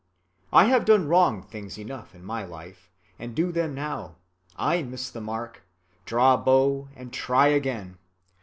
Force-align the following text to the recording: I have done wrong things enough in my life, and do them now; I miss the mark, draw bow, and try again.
I 0.51 0.63
have 0.65 0.85
done 0.85 1.07
wrong 1.07 1.43
things 1.43 1.77
enough 1.77 2.15
in 2.15 2.25
my 2.25 2.43
life, 2.43 2.89
and 3.19 3.35
do 3.35 3.51
them 3.51 3.75
now; 3.75 4.15
I 4.55 4.81
miss 4.81 5.11
the 5.11 5.21
mark, 5.21 5.61
draw 6.05 6.37
bow, 6.37 6.89
and 6.95 7.13
try 7.13 7.49
again. 7.49 7.99